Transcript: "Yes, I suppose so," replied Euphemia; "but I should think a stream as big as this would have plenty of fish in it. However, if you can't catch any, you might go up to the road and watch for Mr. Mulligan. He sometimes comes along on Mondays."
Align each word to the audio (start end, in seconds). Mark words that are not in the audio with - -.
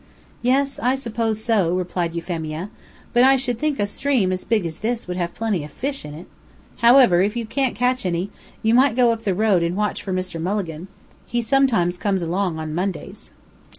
"Yes, 0.41 0.79
I 0.79 0.95
suppose 0.95 1.43
so," 1.43 1.75
replied 1.75 2.15
Euphemia; 2.15 2.71
"but 3.13 3.23
I 3.23 3.35
should 3.35 3.59
think 3.59 3.79
a 3.79 3.85
stream 3.85 4.31
as 4.31 4.43
big 4.43 4.65
as 4.65 4.79
this 4.79 5.07
would 5.07 5.15
have 5.15 5.35
plenty 5.35 5.63
of 5.63 5.69
fish 5.71 6.03
in 6.03 6.15
it. 6.15 6.25
However, 6.77 7.21
if 7.21 7.35
you 7.35 7.45
can't 7.45 7.75
catch 7.75 8.03
any, 8.03 8.31
you 8.63 8.73
might 8.73 8.95
go 8.95 9.11
up 9.11 9.19
to 9.19 9.25
the 9.25 9.35
road 9.35 9.61
and 9.61 9.75
watch 9.75 10.01
for 10.01 10.11
Mr. 10.11 10.41
Mulligan. 10.41 10.87
He 11.27 11.43
sometimes 11.43 11.99
comes 11.99 12.23
along 12.23 12.57
on 12.57 12.73
Mondays." 12.73 13.29